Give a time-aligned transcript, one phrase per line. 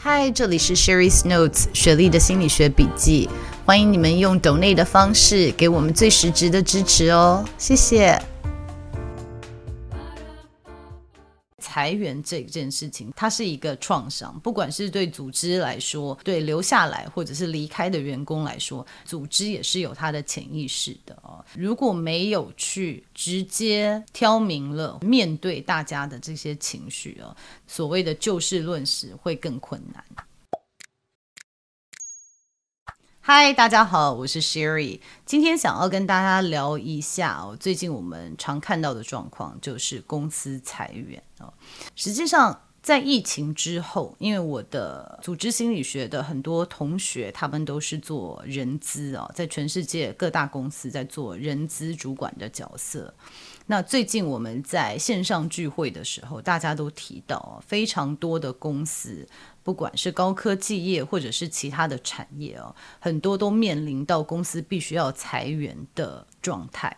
[0.00, 3.28] 嗨，这里是 Sherry's Notes 雪莉的心理学笔记。
[3.66, 8.16] 欢迎你们用 donate 的方式给我们最实质的支持哦，谢谢。
[11.78, 21.44] 裁员这件事情，它是一个创伤，不管是对组织来说，对留下来或者是离开的员工来说，组织也是有它的潜意识的哦。
[21.54, 27.36] 如果没有去直接挑明了面对大家的这些情绪哦，
[27.68, 30.04] 所谓的就事论事会更困难。
[33.30, 35.00] 嗨，大家好，我是 Sherry。
[35.26, 41.52] 今天想要跟大家聊一下哦，最近我们常看到的状况就是公司裁员哦。
[41.94, 53.12] 实际上，在疫情之后，因为我的组织心理学的很多同学，他们都是做人资哦，在全世界各大公司在做人资主管的角色。
[53.66, 59.28] 那最近我们在线上聚会的时候，大家都提到非常多的公司。
[59.68, 66.96] 不管是高科技业或者是其他的产业哦，很多都面临到公司必须要裁员的状态。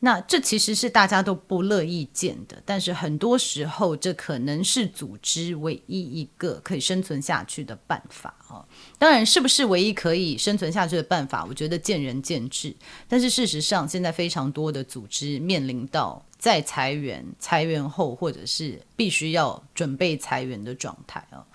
[0.00, 8.62] 那这其实是大家都不乐意见的，但是很多时候这可能是组织唯一一个可以生存下去的办法哦。
[8.98, 12.76] 当然，是不是唯一可以生存下去的办法，我觉得见仁见智。
[13.08, 21.46] 但是事实上，现在非常多的组织面临到在裁员、裁员后，或者是必须要准备裁员的状态啊。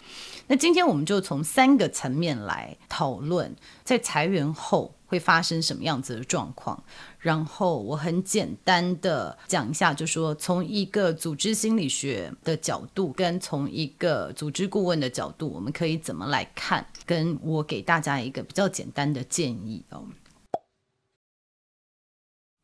[0.47, 6.83] 那今天我们就从三个层面来讨论，在裁员后会发生什么样子的状况。
[7.17, 16.85] 然后我很简单的讲一下，就说从一个组织心理学的角度，跟从一个组织顾问的角度，我们可以怎么来看？
[17.07, 20.05] 跟我给大家一个比较简单的建议哦。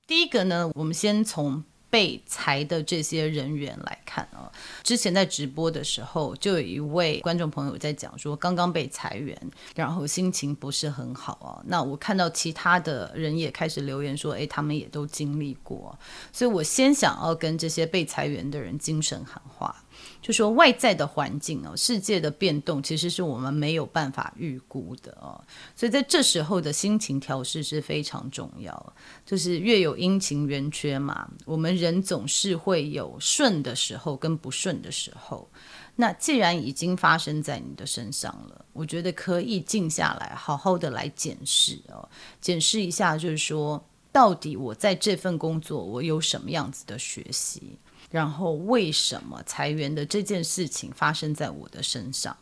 [0.05, 1.63] 第一个呢，我们先从。
[1.91, 4.49] 被裁的这些人员来看啊，
[4.81, 9.37] 之前在直播的时候，就有一位观众朋友在讲说，刚刚被裁员，
[9.75, 11.61] 然后心情不是很好啊。
[11.67, 15.99] 那我看到其他的人也开始留言说，诶，他们也都经历过，
[16.31, 19.83] 所以我先想要跟这些被裁员的人精神喊话。
[20.21, 25.43] 就说外在的环境哦，世界的变动其实是我们没有办法预估的哦，
[25.75, 28.93] 所以在这时候的心情调试是非常重要。
[29.25, 35.49] 就是月有阴晴圆缺嘛，我们人总是会有顺的时候跟不顺的时候。
[35.95, 42.07] 那既然已经发生在你的身上了，我觉得可以静下来，好好的来检视哦，
[42.39, 47.77] 检视一下，就是说到底我在这份工作我有什么样子的学习。
[48.11, 52.35] 然后，为什么裁员的这件事情发生在我的身上？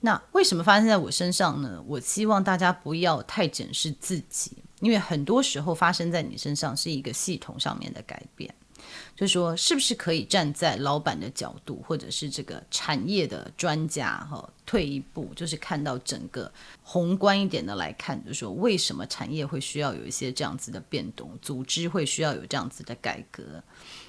[0.00, 1.82] 那为什么发生在我身上呢？
[1.86, 8.54] 我希望大家不要太检视自己，因为很多时候发生在你身上是一个系统上面的改变。
[9.16, 16.50] 就说，是不是可以站在老板的角度，或者是这个产业的专家哈，退一步，就是看到整个
[16.82, 23.62] 宏观一点的来看，就说，为什么产业会需要有一些这样子的变动，组织会需要有这样子的改革？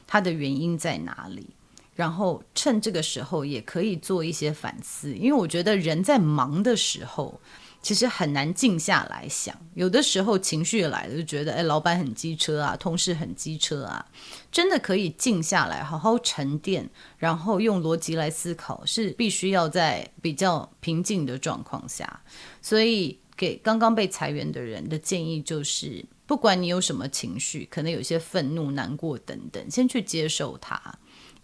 [0.07, 1.49] 它的原因在哪里？
[1.95, 7.39] 然后趁这个时候也可以做一些反思，因为我觉得人在忙的时候，
[7.85, 9.55] 其实很难静下来想。
[9.75, 14.03] 有的时候情绪来了，就觉得哎，老板很机车啊，同事很机车啊，
[14.51, 22.21] 真的可以静下来，好好沉淀，然后用逻辑来思考，是必须要在比较平静的状况下。
[22.59, 26.03] 所以给刚刚被裁员的人的建议就是。
[26.27, 30.81] 不管你有什么情绪，可能有些愤怒、难过等等，先去接受它，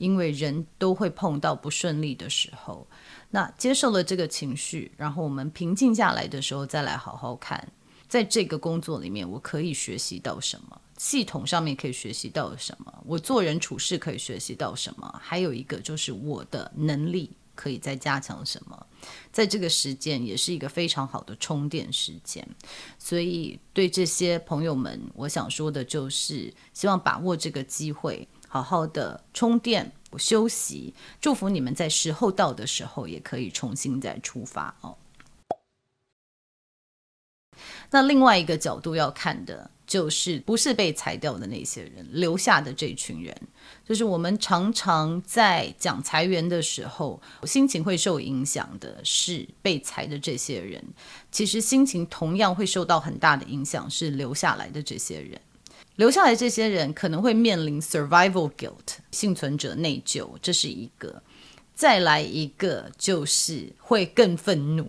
[0.01, 2.87] 因为人都会碰到不顺利的时候。
[3.29, 7.71] 那接受了这个情绪，然后我们平静下来的时候，再来好好看，
[8.07, 10.81] 在这个工作里面，我可以学习到什么？
[10.97, 12.91] 系统上面可以学习到什么？
[13.05, 15.19] 我做人处事可以学习到什么？
[15.21, 17.29] 还有一个就是我的能力。
[17.53, 18.87] 可以再加强什么？
[19.31, 22.47] 在这个时间也是一个非常好的充电时间，
[22.97, 34.97] 所以对这些朋友们，我想说的就是，希望把握这个机会，好好的充电、休息，祝福你们在时候到的时候，也可以重新再出发哦。
[37.91, 43.33] 那另外一个角度要看的，就是不是被裁掉的那些人，留下的这群人，
[43.85, 50.83] 就是我们常常在讲裁员的时候，心情会受影响的是被裁的这些人。
[51.31, 55.39] 其实心情同样会受到很大的影响，是留下来的这些人。
[55.95, 61.21] 留下来这些人可能会面临 survival guilt，幸存者内疚，这是一个。
[61.73, 64.87] 再来一个就是会更愤怒，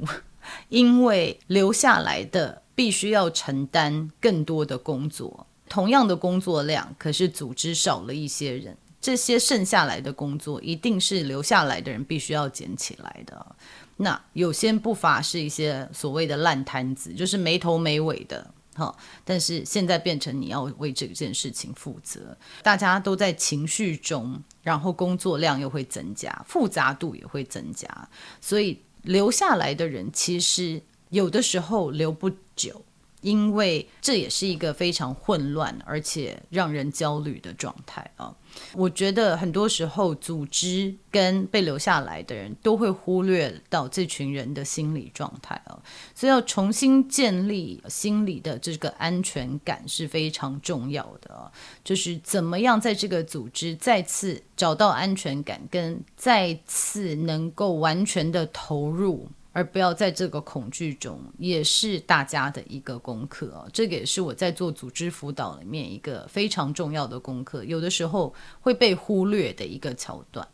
[0.68, 13.56] 因为留下来的必须要承担更多的工作，同样的工作量，可是组织少了一些人，这些剩下来的工作一定是留下来的人必须要捡起来的。
[13.96, 18.52] 那有些不乏是一些所谓的烂摊子，就是没头没尾的。
[18.74, 28.08] 好，但是现在变成你要为这件事情负责，大家都在情绪中，然后工作量又会增加，复杂度也会增加，
[28.40, 32.82] 所以留下来的人其实有的时候留不久。
[33.22, 38.34] 因为这也是一个非常混乱而且让人焦虑的状态啊！
[38.74, 45.80] 我觉得很多时候组织跟被留下来的人都会忽略到这群人的心理状态啊，
[46.14, 51.50] 所以要重新建立心理的这个安全感是非常重要的啊！
[51.82, 59.28] 就是怎么样在这个组织再次找到安全感，跟再次能够完全的投入。
[59.52, 63.68] 而不要在这个恐惧中，也是大家的一个功课哦。
[63.72, 70.48] 这个也是我在做组织辅导里面一个非常重要的功课，有的时候会被忽略的一个桥段。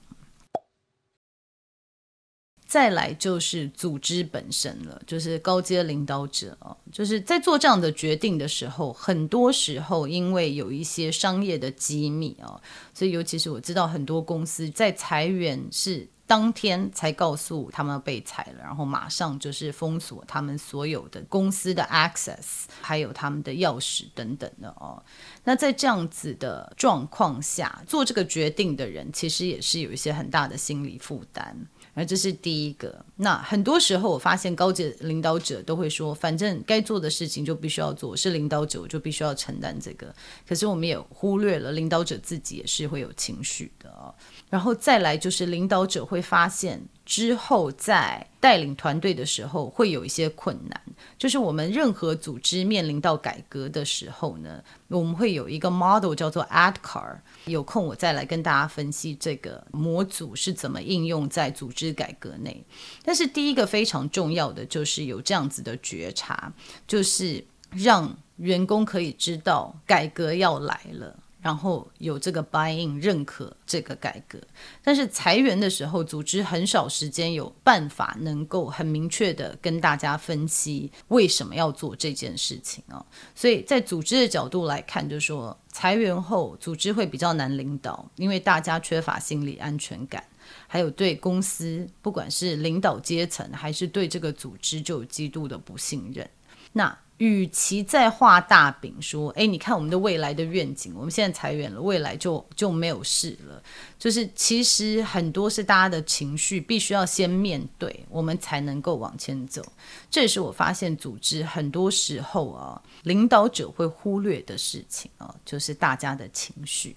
[2.67, 12.61] 再来就是组织本身了，就是高阶领导者哦，就是在做这样的决定的时候，很多时候因为有一些商业的机密哦，
[12.93, 16.09] 所以尤其是我知道很多公司在裁员是。
[16.29, 25.03] 当天才告诉他们被裁了，然后马上就是封锁他们所有的公司的 access，还有他们的钥匙等等的哦。
[25.45, 31.57] 那在这样子的状况下，做这个决定的人其实也是有一些很大的心理负担。
[31.99, 33.05] 那这是第一个。
[33.17, 40.15] 那很多时候，我发现高级领导者都会说：“反正该做的事情就必须要做，是领导者我就必须要承担这个。”
[40.49, 44.15] 可是我们也忽略了领导者自己也是会有情绪的哦。
[44.49, 46.81] 然后再来就是领导者会发现。
[47.09, 50.79] 之后在带领团队的时候会有一些困难，
[51.17, 57.17] 就是我们任何组织面临到改革的时候呢，我们会有一个 model 叫做 ADKAR，
[57.47, 62.63] 有空我再来跟大家分析这个模组是怎么应用在组织改革内。
[63.03, 66.53] 但是第一个非常重要的就是有这样子的觉察，
[66.87, 71.17] 就是让员工可以知道改革要来了。
[71.49, 74.39] 然后有这个 buy-in 认可这个改革，
[74.85, 83.03] 但是裁员的时候，组织很少时间有办法能够很明确的跟大家分析为什么要做这件事情啊。
[83.35, 90.23] 所以在组织的角度来看，就是说裁员后组织会比较难领导，因为大家缺乏心理安全感，
[90.67, 96.29] 还有对公司不管是领导阶层还是对这个组织就有极度的不信任。
[96.73, 103.61] 那与其在画大饼说，哎，你看我们的未来的愿景，我们现在裁员了，未来就就没有事了。
[103.99, 109.61] 就是其实很多是大家的情绪，必须要先面对，我们才能够往前走。
[110.09, 116.95] 这也是我发现组织很多时候啊，领导者会忽略的事情啊，就是大家的情绪。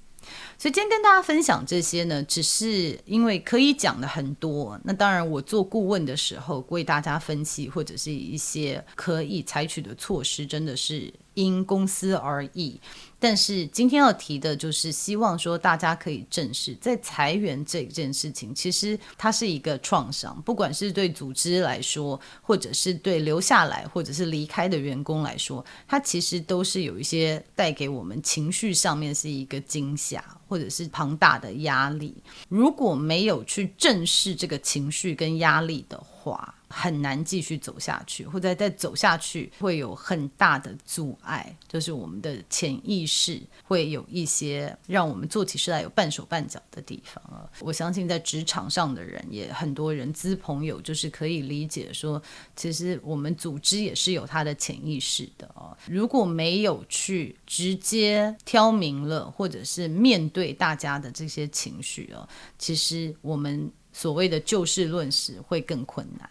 [0.57, 4.79] 所以今天跟大家分享这些呢，只是因为可以讲的很多。
[4.83, 11.11] 那当然，我做顾问的时候为大家分析，或者是一些可以采取的措施，真的是
[11.45, 12.79] 因公司而异。
[13.19, 32.15] 但是今天要提的就是希望说大家可以正视，在裁员这件事情，其实它是一个创伤，不管是对组织来说，或者是对留下来或者是离开的员工来说，它其实都是有一些带给我们情绪上面是一个惊吓，或者是庞大的压力。
[32.49, 47.49] 如果没有去正视这个情绪跟压力的话，很难继续走下去，或者再走下去会有很大的阻碍，就是我们的潜意识会有一些让我们做起事来有半手半脚的地方啊。
[47.59, 52.21] 我相信在职场上的人也很多人资朋友就是可以理解说，
[52.55, 55.77] 其实我们组织也是有它的潜意识的哦。
[55.87, 66.29] 如果没有去直接挑明了，或者是面对大家的这些情绪哦，其实我们所谓的就事论事会更困难。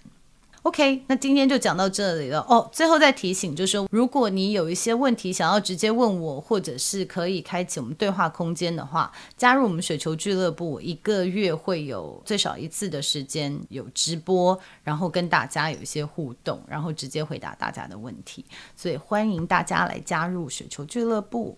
[0.62, 2.68] OK，那今天就讲到这里了哦。
[2.70, 18.44] 最后再提醒，就是如果你有一些问题想要直接问我，或者是可以开启我们对话空间的话，加入我们雪球俱乐部，一个月会有最少一次的时间有直播，然后跟大家有一些互动，然后直接回答大家的问题。
[18.76, 21.56] 所以欢迎大家来加入雪球俱乐部。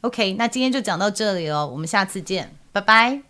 [0.00, 3.27] OK，那今天就讲到这里了，我们下次见，拜拜。